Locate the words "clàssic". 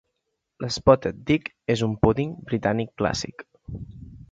3.03-3.49